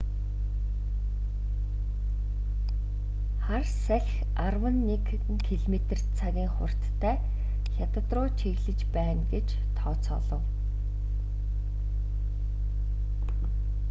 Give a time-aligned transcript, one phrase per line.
[3.45, 5.03] хар салхи арван нэг
[5.47, 7.15] км/цагийн хурдтай
[7.75, 10.43] хятад руу чиглэж байна гэж тооцоолов